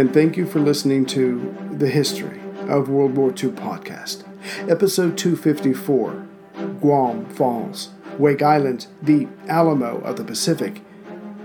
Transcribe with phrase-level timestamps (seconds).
[0.00, 4.24] and thank you for listening to the History of World War II podcast,
[4.66, 6.26] episode 254
[6.80, 7.90] Guam Falls.
[8.18, 10.80] Wake Island, the Alamo of the Pacific,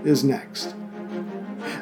[0.05, 0.73] is next.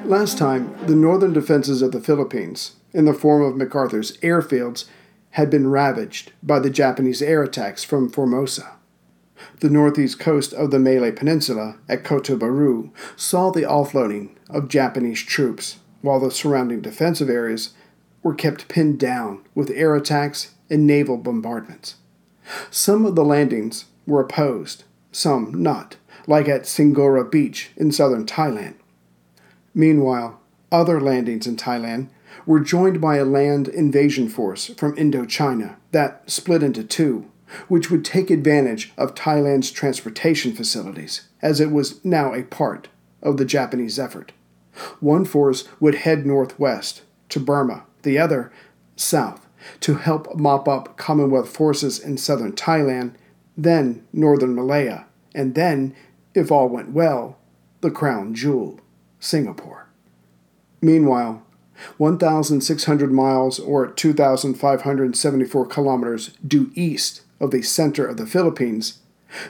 [0.03, 4.85] Last time, the northern defenses of the Philippines, in the form of MacArthur's airfields,
[5.31, 8.77] had been ravaged by the Japanese air attacks from Formosa.
[9.59, 15.21] The northeast coast of the Malay Peninsula at Kota Baru saw the offloading of Japanese
[15.21, 17.73] troops, while the surrounding defensive areas
[18.21, 21.95] were kept pinned down with air attacks and naval bombardments.
[22.69, 25.95] Some of the landings were opposed, some not,
[26.27, 28.75] like at Singora Beach in southern Thailand.
[29.73, 30.39] Meanwhile,
[30.71, 32.09] other landings in Thailand
[32.45, 37.29] were joined by a land invasion force from Indochina that split into two,
[37.67, 42.89] which would take advantage of Thailand's transportation facilities, as it was now a part
[43.21, 44.33] of the Japanese effort.
[44.99, 48.51] One force would head northwest to Burma, the other
[48.95, 49.47] south
[49.81, 53.13] to help mop up Commonwealth forces in southern Thailand,
[53.57, 55.95] then northern Malaya, and then,
[56.33, 57.37] if all went well,
[57.81, 58.79] the crown jewel,
[59.19, 59.87] Singapore.
[60.81, 61.43] Meanwhile,
[61.97, 68.99] 1,600 miles or 2,574 kilometers due east of the center of the Philippines,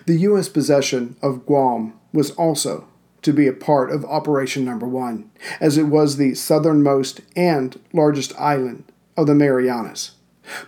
[0.05, 0.47] the U.S.
[0.47, 2.87] possession of Guam was also
[3.23, 8.33] to be a part of Operation Number One, as it was the southernmost and largest
[8.39, 8.85] island
[9.17, 10.11] of the Marianas.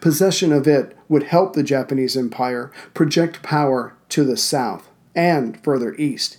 [0.02, 5.94] Possession of it would help the Japanese Empire project power to the south and further
[5.95, 6.38] east,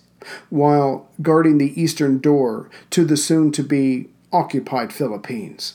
[0.48, 5.74] while guarding the eastern door to the soon to be occupied Philippines.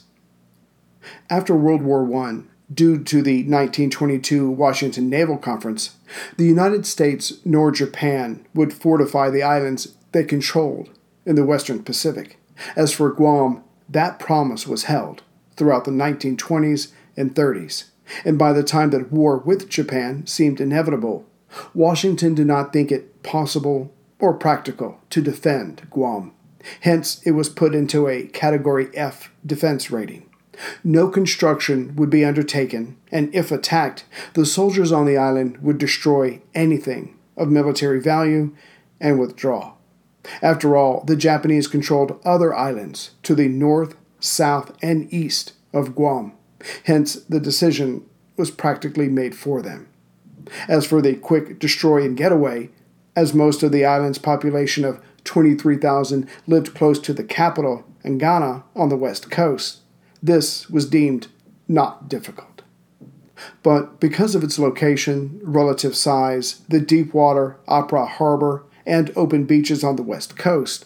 [1.29, 2.41] After World War I,
[2.73, 5.97] due to the 1922 Washington Naval Conference,
[6.37, 10.89] the United States nor Japan would fortify the islands they controlled
[11.25, 12.37] in the Western Pacific.
[12.75, 15.23] As for Guam, that promise was held
[15.55, 17.85] throughout the 1920s and 30s,
[18.25, 21.25] and by the time that war with Japan seemed inevitable,
[21.73, 26.31] Washington did not think it possible or practical to defend Guam.
[26.81, 30.29] Hence, it was put into a Category F defense rating.
[30.83, 36.41] No construction would be undertaken, and if attacked, the soldiers on the island would destroy
[36.53, 38.55] anything of military value
[38.99, 39.73] and withdraw.
[40.41, 46.33] After all, the Japanese controlled other islands to the north, south, and east of Guam.
[46.85, 48.05] Hence, the decision
[48.37, 49.87] was practically made for them.
[50.67, 52.69] As for the quick destroy and getaway,
[53.15, 58.89] as most of the island's population of 23,000 lived close to the capital, Agana, on
[58.89, 59.81] the west coast,
[60.21, 61.27] this was deemed
[61.67, 62.61] not difficult.
[63.63, 69.83] But because of its location, relative size, the deep water, Apra Harbor, and open beaches
[69.83, 70.85] on the west coast,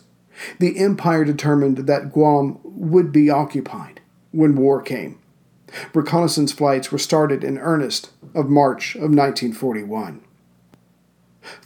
[0.59, 4.01] the empire determined that Guam would be occupied
[4.31, 5.19] when war came.
[5.94, 10.22] Reconnaissance flights were started in earnest of March of 1941.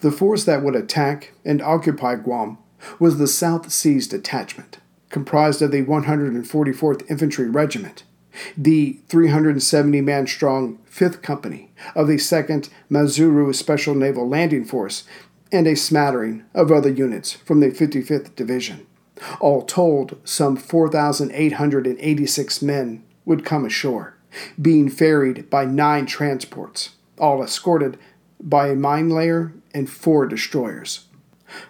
[0.02, 2.58] The force that would attack and occupy Guam
[3.00, 4.80] was the South Seas Detachment,
[5.10, 8.04] comprised of the 144th Infantry Regiment,
[8.58, 15.04] the 370 man strong 5th Company of the 2nd Maizuru Special Naval Landing Force,
[15.52, 18.88] and a smattering of other units from the 55th Division.
[19.40, 24.16] All told, some 4,886 men would come ashore,
[24.62, 27.98] being ferried by nine transports, all escorted
[28.40, 31.08] by a mine layer and four destroyers.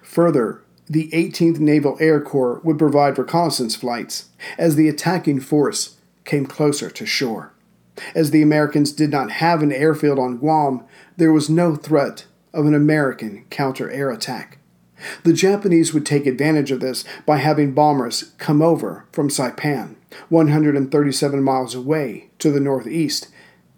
[0.01, 6.45] Further, the 18th Naval Air Corps would provide reconnaissance flights as the attacking force came
[6.45, 7.53] closer to shore.
[8.15, 10.83] As the Americans did not have an airfield on Guam,
[11.17, 14.59] there was no threat of an American counter air attack.
[15.23, 19.95] The Japanese would take advantage of this by having bombers come over from Saipan,
[20.29, 23.29] 137 miles away to the northeast,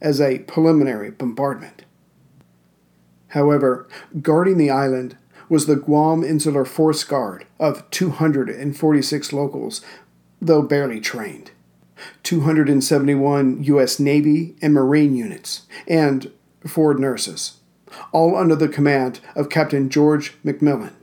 [0.01, 1.85] as a preliminary bombardment.
[3.29, 3.87] However,
[4.21, 5.15] guarding the island
[5.47, 9.81] was the Guam Insular Force Guard of 246 locals,
[10.41, 11.51] though barely trained,
[12.23, 13.99] 271 U.S.
[13.99, 16.31] Navy and Marine units, and
[16.65, 17.60] four nurses
[18.11, 20.93] all under the command of Captain George McMillin.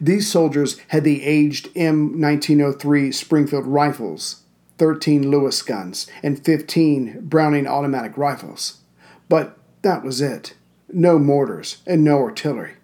[0.00, 4.42] These soldiers had the aged M1903 Springfield rifles,
[4.78, 8.78] 13 Lewis guns, and 15 Browning automatic rifles.
[9.28, 10.54] But that was it.
[10.92, 12.74] No mortars and no artillery.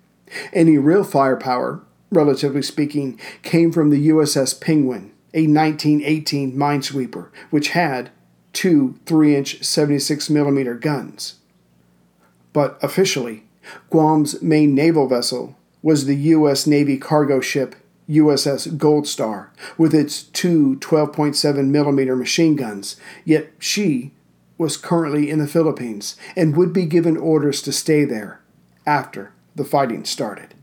[0.52, 8.10] Any real firepower, relatively speaking, came from the USS Penguin, a 1918 minesweeper, which had
[8.52, 11.36] two 3 inch 76 millimeter guns
[12.54, 13.44] but officially,
[13.90, 16.66] Guam's main naval vessel was the U.S.
[16.66, 17.76] Navy cargo ship
[18.08, 24.12] USS Gold Star with its two 12.7 millimeter machine guns, yet she
[24.56, 28.40] was currently in the Philippines and would be given orders to stay there
[28.86, 30.54] after the fighting started.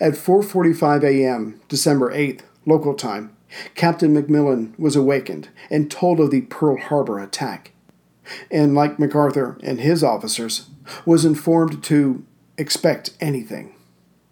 [0.00, 3.36] At 4:45 a.m., December 8th, local time,
[3.74, 7.73] Captain McMillin was awakened and told of the Pearl Harbor attack.
[8.50, 10.68] And like MacArthur and his officers,
[11.04, 12.24] was informed to
[12.56, 13.74] expect anything.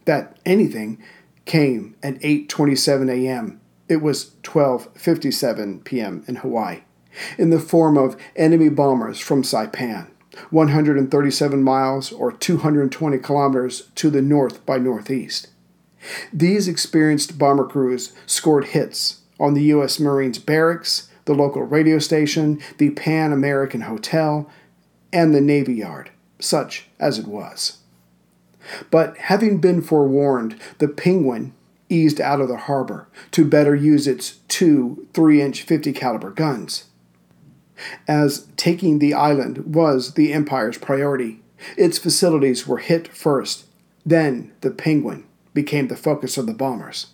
[0.05, 1.03] That anything
[1.45, 3.61] came at 8:27 a.m.
[3.89, 6.25] It was 12:57 p.m.
[6.27, 6.83] in Hawaii,
[7.39, 10.09] in the form of enemy bombers from Saipan,
[10.51, 15.49] 137 miles or 220 kilometers to the north by northeast.
[16.33, 20.01] These experienced bomber crews scored hits on the U.S.
[20.01, 24.51] Marines barracks, the local radio station, the Pan American Hotel,
[25.13, 27.79] and the Navy Yard, such as it was.
[28.91, 31.53] But having been forewarned, the Penguin
[31.89, 36.85] eased out of the harbor to better use its two 3-inch 50 caliber guns.
[38.09, 41.41] As taking the island was the Empire's priority,
[41.77, 43.67] its facilities were hit first,
[44.05, 45.25] then the Penguin
[45.55, 47.09] became the focus of the bombers.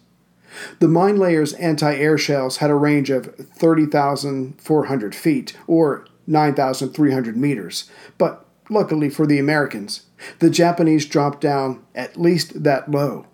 [0.80, 7.90] The mine layer's anti air shells had a range of 30,400 feet, or 9,300 meters,
[8.18, 10.06] but luckily for the Americans,
[10.40, 13.26] the Japanese dropped down at least that low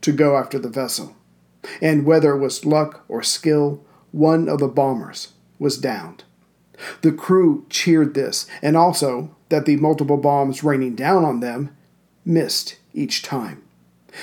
[0.00, 1.16] to go after the vessel.
[1.82, 6.24] And whether it was luck or skill, one of the bombers was downed.
[7.02, 11.76] The crew cheered this, and also that the multiple bombs raining down on them
[12.24, 13.62] missed each time.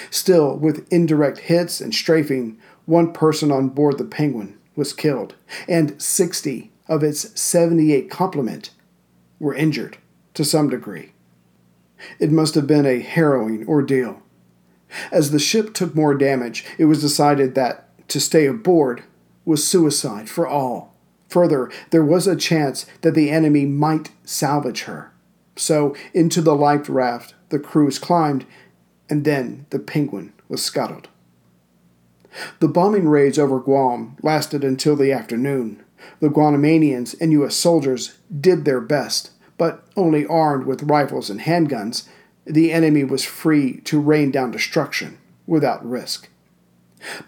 [0.10, 5.36] Still, with indirect hits and strafing, one person on board the Penguin was killed,
[5.68, 8.72] and 60 of its 78 complement
[9.40, 9.98] were injured
[10.34, 11.14] to some degree.
[12.20, 14.22] It must have been a harrowing ordeal.
[15.12, 19.04] As the ship took more damage, it was decided that to stay aboard
[19.46, 20.96] was suicide for all.
[21.30, 25.12] Further, there was a chance that the enemy might salvage her.
[25.56, 28.46] So, into the life raft the crews climbed
[29.10, 31.08] and then the Penguin was scuttled.
[32.60, 35.84] The bombing raids over Guam lasted until the afternoon.
[36.20, 37.56] The Guamanians and U.S.
[37.56, 42.08] soldiers did their best, but only armed with rifles and handguns,
[42.46, 45.18] the enemy was free to rain down destruction
[45.48, 46.30] without risk.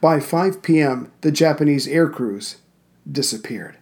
[0.01, 2.57] By 5 p.m., the Japanese air crews
[3.09, 3.77] disappeared.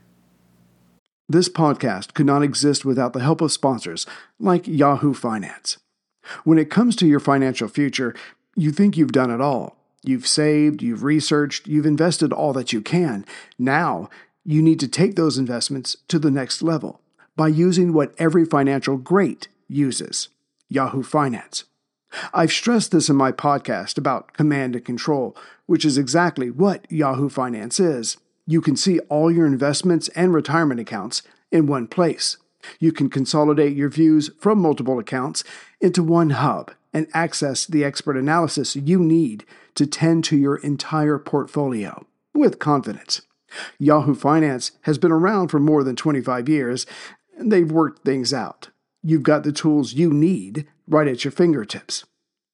[1.28, 4.06] This podcast could not exist without the help of sponsors
[4.40, 5.78] like Yahoo Finance.
[6.44, 8.16] When it comes to your financial future,
[8.56, 9.78] you think you've done it all.
[10.04, 13.26] You've saved, you've researched, you've invested all that you can.
[13.58, 14.10] Now,
[14.44, 17.02] you need to take those investments to the next level
[17.36, 20.30] by using what every financial great uses
[20.70, 21.66] Yahoo Finance.
[22.34, 25.36] I've stressed this in my podcast about command and control,
[25.66, 28.18] which is exactly what Yahoo Finance is.
[28.48, 32.38] You can see all your investments and retirement accounts in one place.
[32.80, 35.44] You can consolidate your views from multiple accounts
[35.82, 39.46] into one hub and access the expert analysis you need
[39.76, 43.22] to tend to your entire portfolio with confidence.
[43.80, 46.86] Yahoo Finance has been around for more than 25 years,
[47.38, 48.70] and they've worked things out.
[49.04, 52.06] You've got the tools you need right at your fingertips.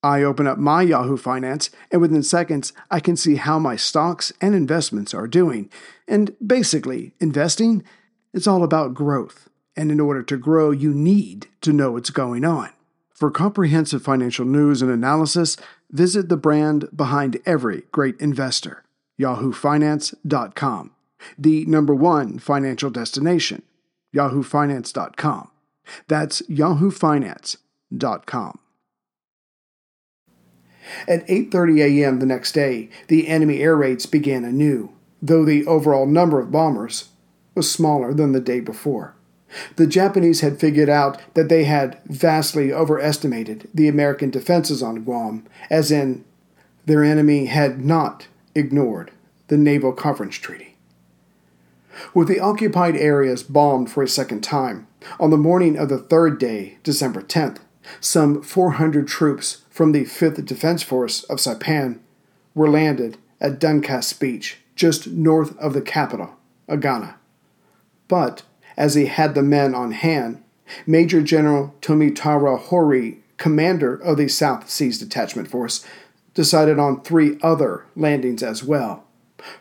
[0.03, 4.33] I open up my Yahoo Finance, and within seconds, I can see how my stocks
[4.41, 5.69] and investments are doing.
[6.07, 7.83] And basically, investing,
[8.33, 9.47] it's all about growth.
[9.75, 12.69] And in order to grow, you need to know what's going on.
[13.13, 15.57] For comprehensive financial news and analysis,
[15.91, 18.83] visit the brand behind every great investor,
[19.19, 20.91] yahoofinance.com,
[21.37, 23.61] the number one financial destination,
[24.15, 25.51] yahoofinance.com.
[26.07, 28.59] That's yahoofinance.com.
[31.07, 32.19] At 8:30 a.m.
[32.19, 34.89] the next day, the enemy air raids began anew,
[35.21, 37.09] though the overall number of bombers
[37.53, 39.15] was smaller than the day before.
[39.75, 45.45] The Japanese had figured out that they had vastly overestimated the American defenses on Guam,
[45.69, 46.23] as in,
[46.85, 49.11] their enemy had not ignored
[49.47, 50.75] the Naval Conference Treaty.
[52.13, 54.87] With the occupied areas bombed for a second time,
[55.19, 57.59] on the morning of the third day, December 10th,
[57.99, 61.99] some 400 troops from the 5th Defense Force of Saipan
[62.53, 66.35] were landed at Dungcas Beach, just north of the capital,
[66.69, 67.15] Agana.
[68.07, 68.43] But
[68.81, 70.43] as he had the men on hand,
[70.87, 75.85] Major General Tomitaro Hori, commander of the South Seas Detachment Force,
[76.33, 79.03] decided on three other landings as well,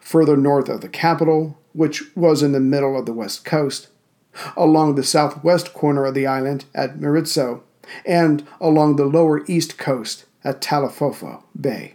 [0.01, 3.89] further north of the capital, which was in the middle of the west coast,
[4.57, 7.61] along the southwest corner of the island at Merizo,
[8.07, 11.93] and along the lower east coast at Talofofo Bay.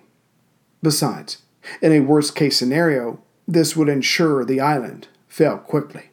[0.84, 1.41] Besides,
[1.82, 6.12] in a worst case scenario, this would ensure the island fell quickly.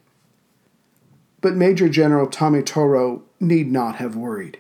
[1.43, 4.59] But Major General Tomitaro need not have worried.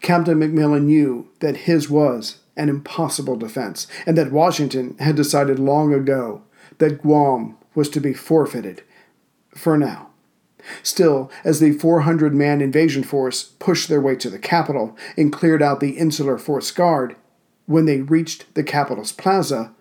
[0.00, 5.94] Captain McMillin knew that his was an impossible defense, and that Washington had decided long
[5.94, 6.42] ago
[6.78, 8.82] that Guam was to be forfeited
[9.54, 10.10] for now.
[10.82, 15.62] Still, as the 400 man invasion force pushed their way to the capital and cleared
[15.62, 17.16] out the insular force guard,
[17.64, 19.72] when they reached the capital's plaza,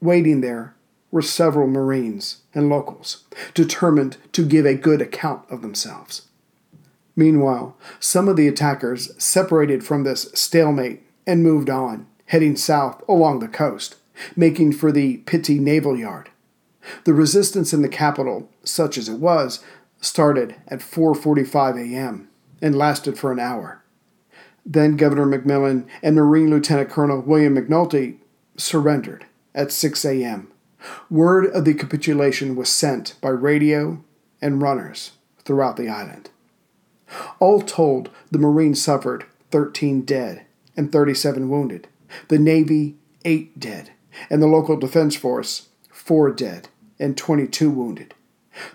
[0.00, 0.75] waiting there
[1.10, 6.22] were several Marines and locals, determined to give a good account of themselves.
[7.14, 13.38] Meanwhile, some of the attackers separated from this stalemate and moved on, heading south along
[13.38, 13.96] the coast,
[14.34, 16.30] making for the Piti Naval Yard.
[17.04, 19.64] The resistance in the capital, such as it was,
[20.00, 22.28] started at 4:45 a.m.
[22.60, 23.82] and lasted for an hour.
[24.64, 28.18] Then Governor McMillin and Marine Lieutenant Colonel William McNulty
[28.56, 30.48] surrendered at 6 a.m.
[31.10, 34.02] Word of the capitulation was sent by radio
[34.40, 35.12] and runners
[35.44, 36.30] throughout the island.
[37.38, 40.44] All told, the Marines suffered 13 dead
[40.76, 41.88] and 37 wounded,
[42.28, 43.90] the Navy, 8 dead,
[44.28, 48.14] and the local defense force, 4 dead and 22 wounded.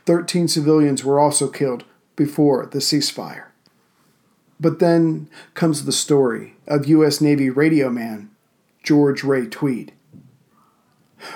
[0.05, 3.45] 13 civilians were also killed before the ceasefire.
[4.59, 7.19] But then comes the story of U.S.
[7.19, 8.29] Navy radio man
[8.83, 9.91] George Ray Tweed.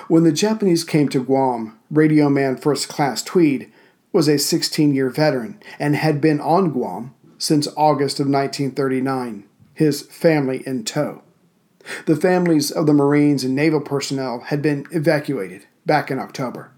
[0.08, 3.72] When the Japanese came to Guam, radio man First Class Tweed
[4.12, 10.02] was a 16 year veteran and had been on Guam since August of 1939, his
[10.02, 11.22] family in tow.
[12.06, 16.72] The families of the Marines and naval personnel had been evacuated back in October.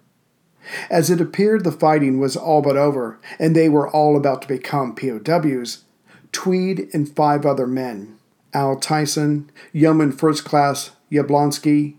[0.90, 4.48] As it appeared the fighting was all but over and they were all about to
[4.48, 5.84] become POWs,
[6.30, 8.18] Tweed and five other men,
[8.52, 11.94] Al Tyson, Yeoman First Class Yablonsky,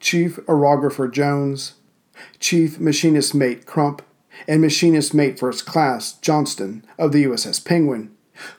[0.00, 1.74] Chief Aerographer Jones,
[2.38, 4.02] Chief Machinist Mate Crump,
[4.46, 8.14] and Machinist Mate First Class Johnston of the USS Penguin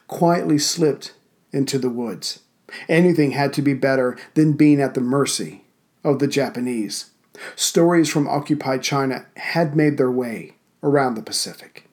[0.06, 1.14] quietly slipped
[1.52, 2.40] into the woods.
[2.88, 5.64] Anything had to be better than being at the mercy
[6.02, 7.10] of the Japanese.
[7.56, 11.88] Stories from occupied China had made their way around the Pacific.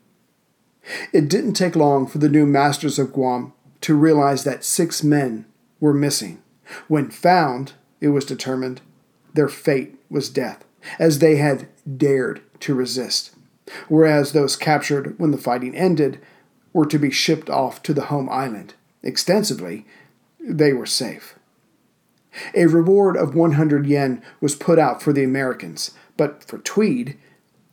[1.13, 5.45] It didn't take long for the new masters of Guam to realize that six men
[5.79, 6.41] were missing.
[6.87, 8.81] When found, it was determined
[9.33, 10.63] their fate was death,
[10.99, 13.31] as they had dared to resist,
[13.87, 16.19] whereas those captured when the fighting ended
[16.73, 18.73] were to be shipped off to the home island.
[19.03, 19.85] Extensively,
[20.39, 21.35] they were safe.
[22.55, 27.17] A reward of 100 yen was put out for the Americans, but for Tweed,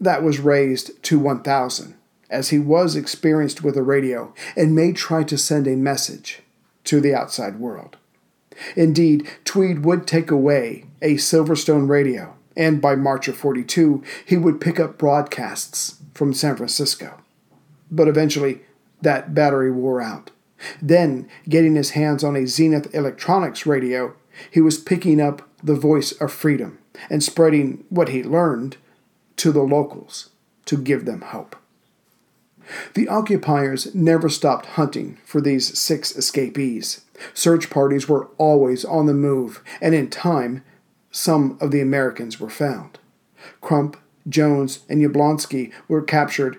[0.01, 1.95] that was raised to 1,000,
[2.31, 6.41] as he was experienced with a radio and may try to send a message
[6.85, 7.97] to the outside world.
[8.75, 14.61] Indeed, Tweed would take away a Silvertone radio, and by March of 42, he would
[14.61, 17.21] pick up broadcasts from San Francisco.
[17.91, 18.63] But eventually,
[19.01, 20.31] that battery wore out.
[20.83, 24.15] Then, getting his hands on a Zenith Electronics radio,
[24.51, 26.79] he was picking up the voice of freedom
[27.09, 28.77] and spreading what he learned
[29.37, 30.31] to the locals
[30.67, 31.57] to give them hope.
[32.95, 37.03] The occupiers never stopped hunting for these six escapees.
[37.33, 40.63] Search parties were always on the move, and in time,
[41.11, 42.99] some of the Americans were found.
[43.61, 43.97] Crump,
[44.29, 46.59] Jones, and Yablonsky were captured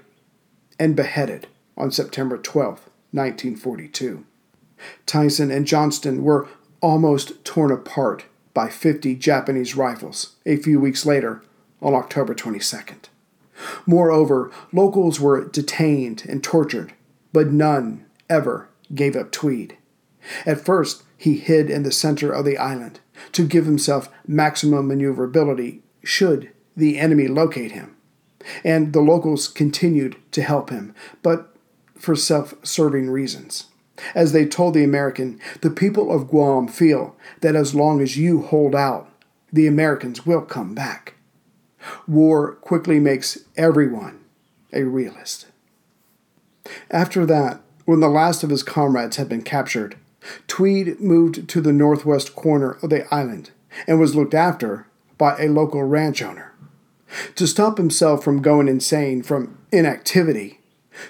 [0.79, 4.25] and beheaded on September 12, 1942.
[5.05, 6.47] Tyson and Johnston were
[6.81, 11.43] almost torn apart by 50 Japanese rifles a few weeks later
[11.81, 13.05] on October 22nd.
[13.85, 16.93] Moreover, locals were detained and tortured,
[17.33, 19.77] but none ever gave up Tweed.
[20.45, 22.99] At first, he hid in the center of the island
[23.31, 27.95] to give himself maximum maneuverability should the enemy locate him.
[28.63, 31.53] And the locals continued to help him, but
[31.95, 33.65] for self serving reasons.
[34.15, 38.41] As they told the American, the people of Guam feel that as long as you
[38.41, 39.09] hold out,
[39.51, 41.15] the Americans will come back.
[42.07, 44.23] War quickly makes everyone
[44.71, 45.47] a realist.
[46.91, 49.97] After that, when the last of his comrades had been captured,
[50.47, 53.51] Tweed moved to the northwest corner of the island
[53.87, 56.53] and was looked after by a local ranch owner.
[57.35, 60.59] To stop himself from going insane from inactivity,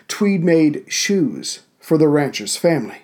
[0.07, 3.03] Tweed made shoes for the rancher's family.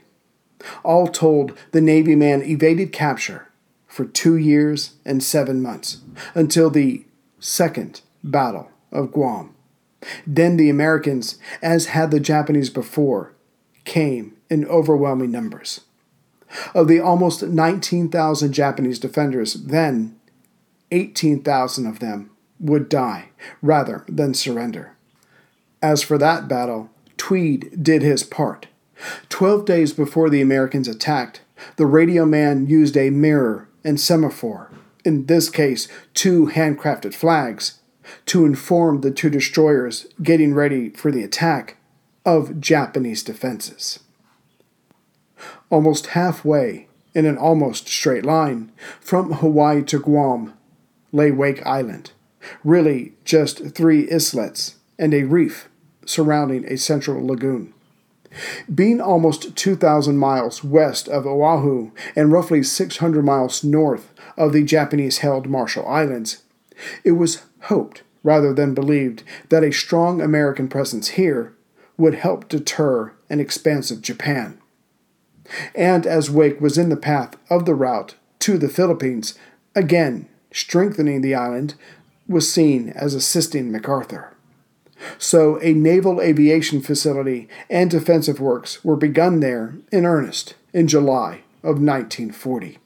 [0.84, 3.50] All told, the Navy man evaded capture
[3.88, 6.01] for two years and seven months
[6.34, 7.05] until the
[7.39, 9.55] Second Battle of Guam.
[10.25, 13.34] Then the Americans, as had the Japanese before,
[13.86, 15.81] came in overwhelming numbers.
[16.74, 20.20] Of the almost 19,000 Japanese defenders then,
[20.92, 23.30] 18,000 of them would die
[23.62, 24.96] rather than surrender.
[25.82, 28.68] As for that battle, Tweed did his part.
[29.30, 31.42] Twelve days before the Americans attacked,
[31.75, 34.72] the radio man used a mirror and semaphore,
[35.04, 37.80] in this case, two handcrafted flags,
[38.25, 41.78] to inform the two destroyers getting ready for the attack
[42.25, 44.00] of Japanese defenses.
[45.69, 50.53] Almost halfway, in an almost straight line, from Hawaii to Guam,
[51.12, 52.12] lay Wake Island,
[52.63, 55.69] really just three islets and a reef
[56.05, 57.74] surrounding a central lagoon.
[58.74, 65.19] Being almost 2,000 miles west of Oahu and roughly 600 miles north of the Japanese
[65.19, 66.43] held Marshall Islands,
[67.03, 71.53] it was hoped rather than believed that a strong American presence here
[71.98, 74.60] would help deter an expansive Japan.
[75.74, 79.38] And as Wake was in the path of the route to the Philippines,
[79.75, 81.75] again strengthening the island
[82.28, 84.34] was seen as assisting MacArthur.
[85.18, 91.42] So a naval aviation facility and defensive works were begun there in earnest in July
[91.62, 92.80] of 1940.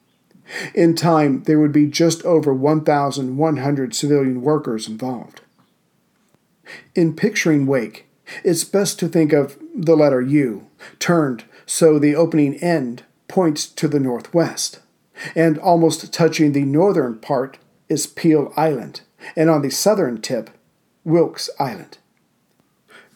[0.74, 5.42] In time, there would be just over 1,100 civilian workers involved.
[6.96, 8.08] In picturing Wake,
[8.44, 13.88] it's best to think of the letter U, turned so the opening end points to
[13.88, 14.79] the northwest,
[15.35, 19.01] and almost touching the northern part is Peel Island,
[19.35, 20.49] and on the southern tip,
[21.03, 21.99] Wilkes Island.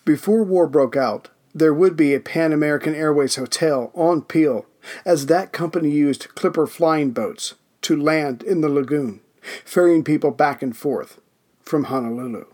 [0.06, 4.68] Before war broke out, there would be a Pan American Airways hotel on Peel,
[5.04, 9.22] as that company used Clipper flying boats to land in the lagoon,
[9.66, 11.20] ferrying people back and forth
[11.64, 12.46] from Honolulu.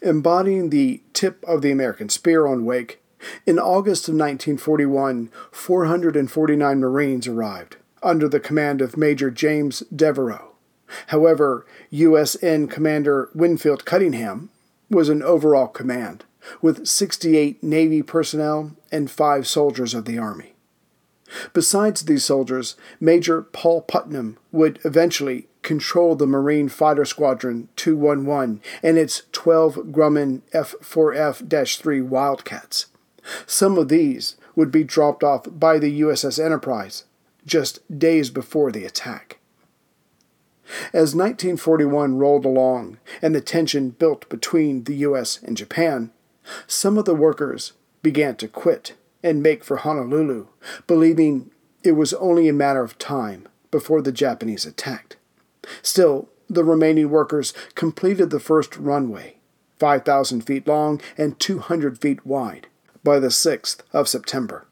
[0.00, 3.02] Embodying the tip of the American spear on Wake,
[3.46, 10.50] in August of 1941, 449 Marines arrived under the command of Major James Devereux.
[11.08, 14.50] However, USN Commander Winfield Cunningham
[14.90, 16.24] was an overall command,
[16.60, 20.54] with 68 Navy personnel and five soldiers of the Army.
[21.52, 28.98] Besides these soldiers, Major Paul Putnam would eventually control the Marine Fighter Squadron 211 and
[28.98, 32.86] its 12 Grumman F 4F 3 Wildcats.
[33.46, 37.04] Some of these would be dropped off by the USS Enterprise
[37.46, 39.38] just days before the attack.
[40.92, 45.40] As 1941 rolled along and the tension built between the U.S.
[45.42, 46.10] and Japan,
[46.66, 50.46] some of the workers began to quit and make for Honolulu,
[50.86, 51.50] believing
[51.82, 55.16] it was only a matter of time before the Japanese attacked.
[55.82, 59.36] Still, the remaining workers completed the first runway,
[59.78, 62.66] 5,000 feet long and 200 feet wide,
[63.04, 64.66] by the 6th of September.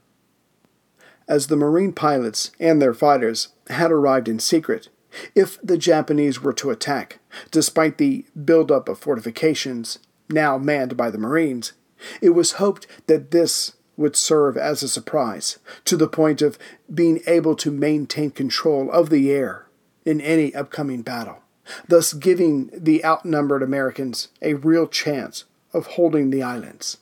[1.28, 4.88] As the Marine pilots and their fighters had arrived in secret
[5.34, 7.18] if the Japanese were to attack,
[7.50, 11.72] despite the buildup of fortifications now manned by the Marines,
[12.20, 16.58] it was hoped that this would serve as a surprise, to the point of
[16.92, 19.66] being able to maintain control of the air
[20.04, 21.40] in any upcoming battle,
[21.88, 26.98] thus giving the outnumbered Americans a real chance of holding the islands.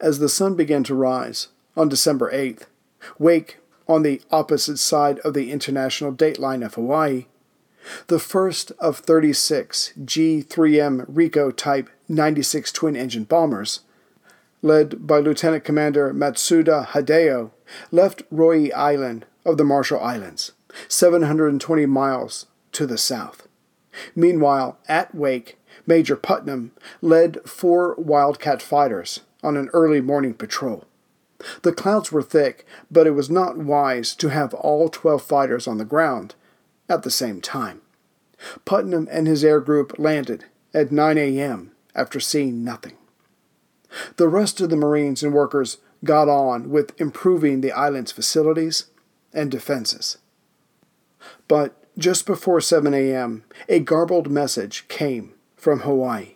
[0.00, 2.64] As the sun began to rise on December 8th,
[3.18, 7.26] Wake on the opposite side of the international dateline of Hawaii,
[8.08, 13.80] the first of 36 G 3M Rico type 96 twin engine bombers,
[14.60, 17.50] led by Lieutenant Commander Matsuda Hideo,
[17.90, 20.52] left Roi Island of the Marshall Islands,
[20.88, 23.48] 720 miles to the south.
[24.14, 30.84] Meanwhile, at Wake, Major Putnam led four Wildcat fighters on an early morning patrol.
[31.62, 35.78] The clouds were thick, but it was not wise to have all 12 fighters on
[35.78, 36.34] the ground
[36.88, 37.80] at the same time.
[38.64, 41.72] Putnam and his air group landed at 9 a.m.
[41.94, 42.96] after seeing nothing.
[44.16, 48.86] The rest of the Marines and workers got on with improving the island's facilities
[49.32, 50.18] and defenses.
[51.48, 56.34] But just before 7 a.m., a garbled message came from Hawaii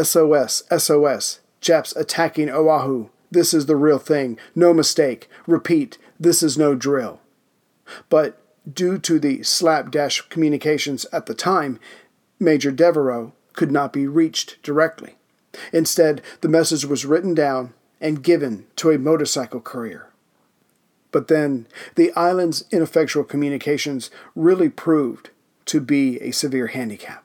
[0.00, 4.38] SOS, SOS, Japs attacking Oahu, this is the real thing.
[4.54, 5.30] No mistake.
[5.46, 7.20] Repeat, this is no drill.
[8.10, 8.38] But
[8.70, 11.80] due to the slapdash communications at the time,
[12.38, 15.14] Major Devereux could not be reached directly.
[15.72, 20.10] Instead, the message was written down and given to a motorcycle courier.
[21.12, 25.30] But then, the island's ineffectual communications really proved
[25.64, 27.23] to be a severe handicap.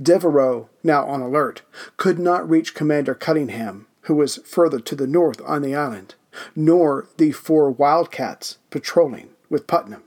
[0.00, 1.62] Devereux, now on alert,
[1.96, 6.14] could not reach Commander Cunningham who was further to the north on the island,
[6.54, 10.02] nor the four wildcats patrolling with Putnam.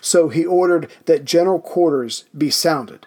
[0.00, 3.06] So he ordered that general quarters be sounded,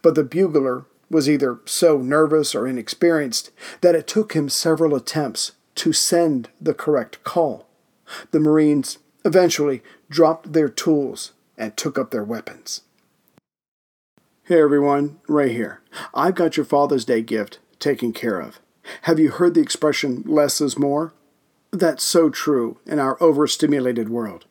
[0.00, 3.50] but the bugler was either so nervous or inexperienced
[3.82, 7.66] that it took him several attempts to send the correct call.
[8.30, 12.82] The Marines eventually dropped their tools and took up their weapons.
[14.48, 15.82] Hey everyone, Ray here.
[16.14, 18.60] I've got your Father's Day gift taken care of.
[19.02, 21.12] Have you heard the expression less is more?
[21.70, 24.46] That's so true in our overstimulated world.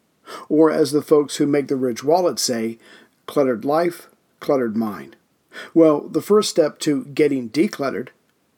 [0.49, 2.77] Or as the folks who make the Ridge wallet say,
[3.25, 4.07] cluttered life,
[4.39, 5.15] cluttered mind.
[5.73, 8.09] Well, the first step to getting decluttered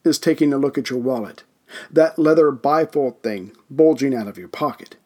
[0.03, 1.43] is taking a look at your wallet.
[1.89, 4.97] That leather bifold thing bulging out of your pocket.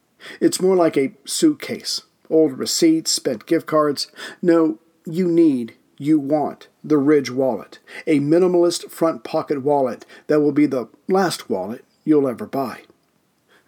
[0.42, 2.02] It's more like a suitcase.
[2.28, 4.08] Old receipts, spent gift cards.
[4.42, 10.52] No, you need, you want the Ridge wallet, a minimalist front pocket wallet that will
[10.52, 12.82] be the last wallet you'll ever buy.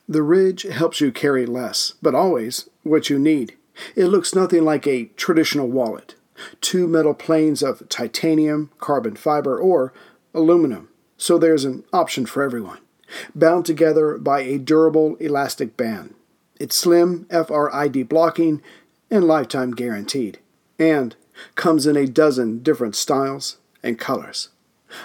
[0.08, 3.56] The Ridge helps you carry less, but always what you need.
[3.96, 6.16] It looks nothing like a traditional wallet.
[6.62, 9.94] Two metal planes of titanium, carbon fiber, or
[10.34, 12.80] aluminum, so there's an option for everyone.
[13.34, 16.14] Bound together by a durable elastic band.
[16.60, 18.62] It's slim, RFID blocking,
[19.10, 20.40] and lifetime guaranteed.
[20.78, 21.16] And
[21.56, 24.50] comes in a dozen different styles and colors.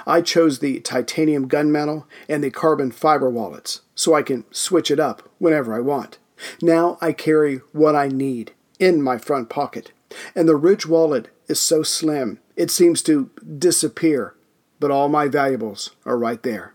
[0.06, 5.00] I chose the titanium gunmetal and the carbon fiber wallets so I can switch it
[5.00, 6.18] up whenever I want.
[6.62, 9.92] Now I carry what I need in my front pocket,
[10.34, 14.34] and the Ridge wallet is so slim it seems to disappear,
[14.78, 16.74] but all my valuables are right there.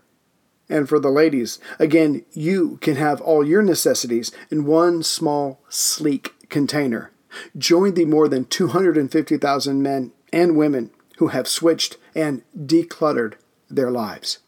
[0.68, 6.34] And for the ladies, again, you can have all your necessities in one small, sleek
[6.48, 7.12] container.
[7.56, 13.34] Join the more than 250,000 men and women who have switched and decluttered
[13.70, 14.38] their lives.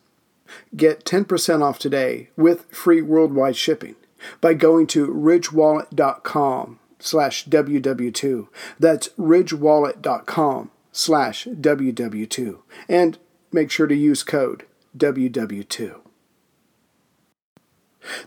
[0.77, 3.97] Get 10% off today with free worldwide shipping
[4.41, 8.49] by going to ridgewallet.com slash ww2.
[8.79, 12.59] That's ridgewallet.com slash ww2.
[12.89, 13.19] And
[13.53, 14.65] make sure to use code
[14.97, 16.01] WW2.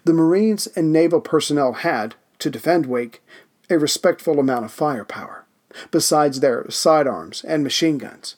[0.03, 3.23] The Marines and naval personnel had, to defend Wake,
[3.71, 5.45] a respectful amount of firepower,
[5.89, 8.35] besides their sidearms and machine guns.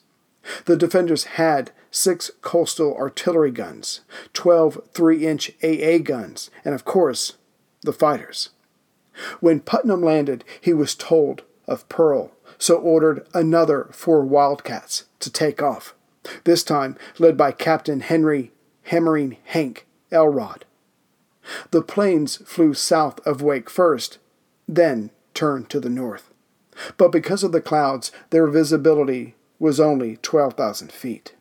[0.66, 4.00] The defenders had six coastal artillery guns,
[4.32, 7.34] 12 3 inch AA guns, and of course,
[7.82, 8.50] the fighters.
[9.40, 15.62] When Putnam landed, he was told of Pearl, so ordered another four Wildcats to take
[15.62, 15.94] off,
[16.44, 18.52] this time led by Captain Henry
[18.84, 20.64] Hammering Hank Elrod.
[21.70, 24.18] The planes flew south of Wake first,
[24.66, 26.30] then turned to the north.
[26.96, 31.34] But because of the clouds, their visibility was only 12,000 feet.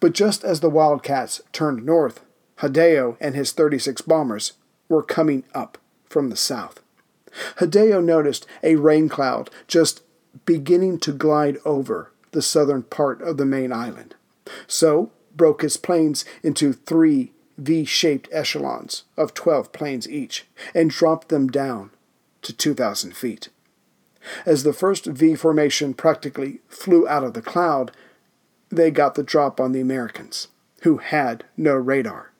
[0.00, 2.20] But just as the Wildcats turned north,
[2.58, 4.52] Hideo and his 36 bombers
[4.88, 6.80] were coming up from the south.
[7.58, 10.02] Hideo noticed a rain cloud just
[10.44, 14.14] beginning to glide over the southern part of the main island.
[14.66, 21.28] So broke his planes into three V shaped echelons of 12 planes each and dropped
[21.28, 21.90] them down
[22.42, 23.48] to 2,000 feet.
[24.46, 27.90] As the first V formation practically flew out of the cloud,
[28.70, 30.48] they got the drop on the Americans,
[30.82, 32.32] who had no radar.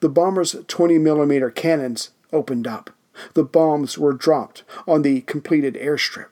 [0.00, 2.90] The bomber's 20 millimeter cannons opened up.
[3.34, 6.28] The bombs were dropped on the completed airstrip.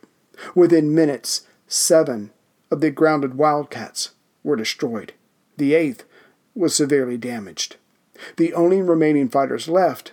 [0.54, 2.30] Within minutes, seven
[2.70, 4.12] of the grounded Wildcats
[4.42, 5.12] were destroyed.
[5.56, 6.04] The eighth
[6.54, 7.76] was severely damaged.
[8.36, 10.12] The only remaining fighters left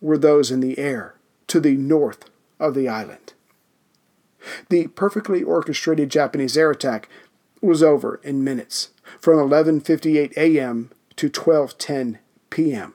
[0.00, 1.14] were those in the air
[1.48, 2.30] to the north
[2.60, 3.32] of the island.
[4.68, 7.08] The perfectly orchestrated Japanese air attack
[7.60, 10.90] was over in minutes, from 11:58 a.m.
[11.16, 12.18] to 12:10
[12.50, 12.94] p.m.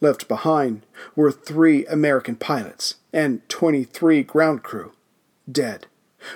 [0.00, 0.82] Left behind
[1.14, 4.92] were 3 American pilots and 23 ground crew
[5.50, 5.86] dead,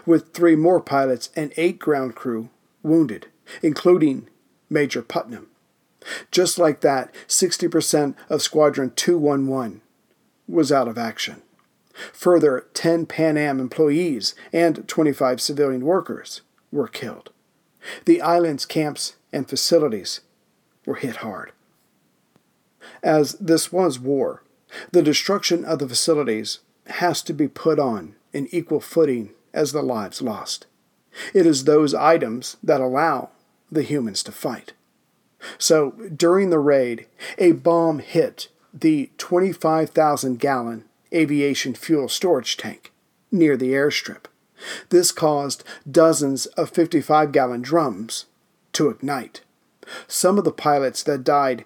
[0.04, 2.50] with 3 more pilots and 8 ground crew
[2.82, 3.28] wounded,
[3.62, 4.28] including
[4.68, 5.48] Major Putnam.
[6.30, 9.80] Just like that, 60% of Squadron 211
[10.48, 11.42] was out of action.
[12.12, 17.30] Further, 10 Pan Am employees and 25 civilian workers were killed.
[18.04, 20.20] The island's camps and facilities
[20.84, 21.52] were hit hard.
[23.02, 24.42] As this was war,
[24.92, 29.82] the destruction of the facilities has to be put on an equal footing as the
[29.82, 30.66] lives lost.
[31.32, 33.30] It is those items that allow
[33.70, 34.74] the humans to fight.
[35.58, 37.06] So during the raid,
[37.38, 38.48] a bomb hit
[38.80, 42.92] the 25,000 gallon aviation fuel storage tank
[43.32, 44.26] near the airstrip.
[44.88, 48.26] This caused dozens of 55 gallon drums
[48.72, 49.42] to ignite.
[50.06, 51.64] Some of the pilots that died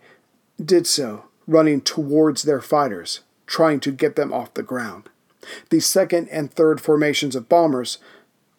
[0.63, 5.09] did so running towards their fighters, trying to get them off the ground.
[5.71, 7.99] The second and third formations of bombers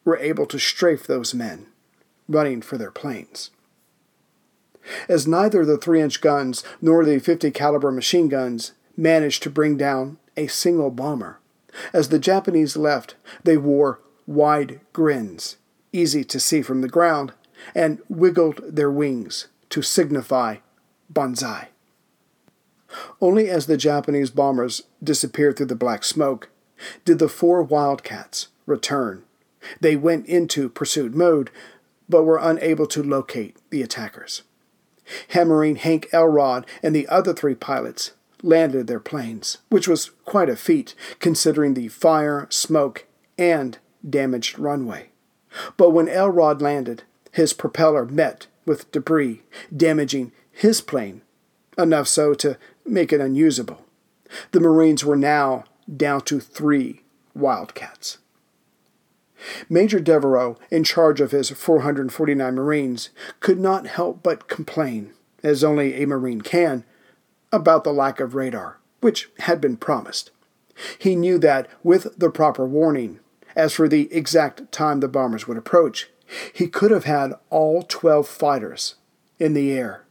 [0.04, 1.68] were able to strafe those men,
[2.28, 3.52] running for their planes.
[5.08, 10.18] As neither the 3-inch guns nor the 50 caliber machine guns managed to bring down
[10.36, 11.40] a single bomber,
[11.94, 15.58] as the Japanese left, they wore wide grins,
[15.94, 17.34] easy to see from the ground,
[17.76, 20.58] and wiggled their wings to signify
[21.10, 21.70] banzai.
[23.22, 26.50] Only as the Japanese bombers disappeared through the black smoke
[27.06, 29.24] did the four Wildcats return.
[29.80, 31.52] They went into pursuit mode,
[32.10, 34.42] but were unable to locate the attackers.
[35.30, 38.12] Hammering Hank Elrod and the other three pilots
[38.44, 43.06] landed their planes, which was quite a feat considering the fire, smoke,
[43.38, 45.10] and damaged runway.
[45.78, 49.42] But when Elrod landed, his propeller met with debris,
[49.76, 51.22] damaging his plane,
[51.78, 53.86] enough so to make it unusable.
[54.52, 57.02] The Marines were now down to three
[57.34, 58.18] Wildcats.
[59.70, 66.02] Major Devereux, in charge of his 449 Marines, could not help but complain, as only
[66.02, 66.84] a Marine can,
[67.52, 70.32] about the lack of radar, which had been promised.
[70.98, 73.20] He knew that, with the proper warning,
[73.56, 76.10] as for the exact time the bombers would approach,
[76.54, 78.96] he could have had all 12 fighters
[79.40, 80.06] in the air.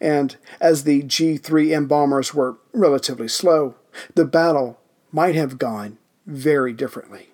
[0.00, 3.76] And as the G 3M bombers were relatively slow,
[4.14, 4.80] the battle
[5.12, 7.31] might have gone very differently.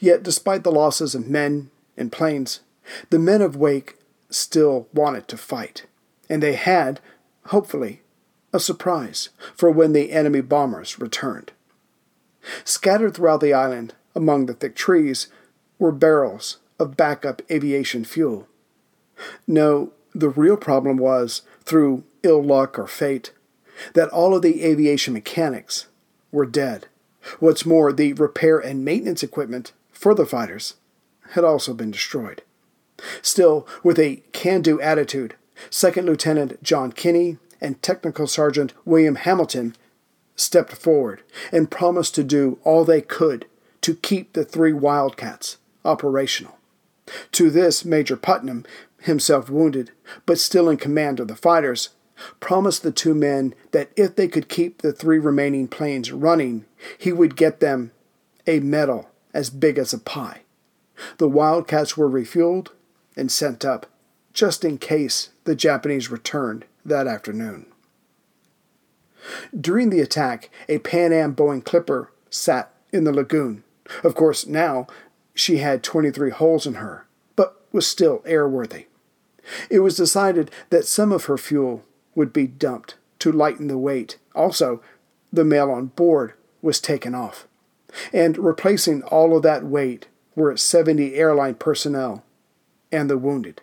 [0.00, 2.60] Yet, despite the losses of men and planes,
[3.10, 3.96] the men of Wake
[4.30, 5.86] still wanted to fight,
[6.28, 7.00] and they had,
[7.46, 8.02] hopefully,
[8.52, 11.52] a surprise for when the enemy bombers returned.
[12.64, 15.28] Scattered throughout the island, among the thick trees,
[15.78, 18.48] were barrels of backup aviation fuel.
[19.46, 23.32] No, the real problem was, through ill luck or fate,
[23.94, 25.86] that all of the aviation mechanics
[26.32, 26.86] were dead.
[27.40, 30.74] What's more, the repair and maintenance equipment for the fighters
[31.30, 32.42] had also been destroyed.
[33.22, 35.34] Still, with a can do attitude,
[35.70, 39.74] Second Lieutenant John Kinney and Technical Sergeant William Hamilton
[40.36, 43.46] stepped forward and promised to do all they could
[43.80, 46.58] to keep the three Wildcats operational.
[47.32, 48.64] To this, Major Putnam,
[49.00, 49.90] himself wounded,
[50.26, 51.90] but still in command of the fighters,
[52.40, 56.64] promised the two men that if they could keep the three remaining planes running,
[56.96, 57.92] he would get them
[58.46, 60.42] a medal as big as a pie.
[61.18, 62.68] The Wildcats were refueled
[63.16, 63.86] and sent up,
[64.32, 67.66] just in case the Japanese returned that afternoon.
[69.58, 73.64] During the attack, a Pan Am Boeing Clipper sat in the lagoon.
[74.02, 74.86] Of course, now
[75.34, 78.86] she had 23 holes in her, but was still airworthy.
[79.70, 81.84] It was decided that some of her fuel
[82.18, 84.18] would be dumped to lighten the weight.
[84.34, 84.82] Also,
[85.32, 87.46] the mail on board was taken off.
[88.12, 92.24] And replacing all of that weight were 70 airline personnel
[92.90, 93.60] and the wounded.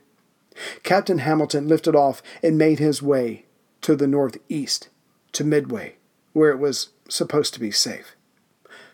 [0.84, 3.44] Captain Hamilton lifted off and made his way
[3.82, 4.88] to the northeast,
[5.34, 5.98] to Midway,
[6.32, 8.16] where it was supposed to be safe.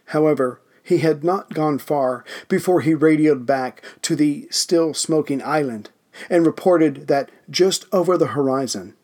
[0.06, 5.92] However, he had not gone far before he radioed back to the still smoking island
[6.32, 8.96] and reported that just over the horizon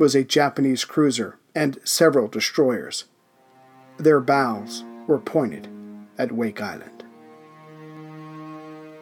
[0.00, 3.04] was a Japanese cruiser and several destroyers.
[3.98, 5.68] Their bows were pointed
[6.18, 7.04] at Wake Island.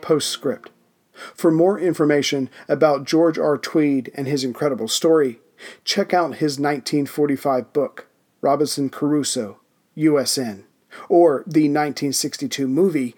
[0.02, 0.70] Postscript
[1.12, 3.56] For more information about George R.
[3.56, 5.40] Tweed and his incredible story,
[5.84, 8.08] check out his 1945 book,
[8.40, 9.60] Robinson Crusoe,
[9.96, 10.64] USN
[11.08, 13.14] or the 1962 movie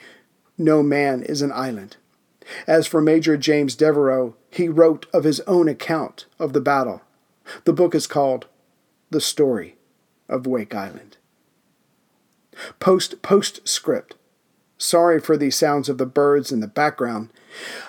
[0.59, 1.97] No Man is an Island.
[2.66, 7.03] As for Major James Devereux, he wrote of his own account of the battle.
[7.65, 8.47] The book is called
[9.11, 9.77] The Story
[10.29, 11.17] of Wake Island.
[12.79, 14.17] Post postscript.
[14.79, 17.31] Sorry for the sounds of the birds in the background.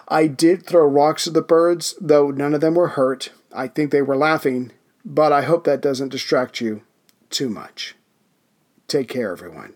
[0.07, 3.31] I did throw rocks at the birds, though none of them were hurt.
[3.53, 4.71] I think they were laughing,
[5.05, 6.81] but I hope that doesn't distract you
[7.29, 7.95] too much.
[8.87, 9.73] Take care, everyone.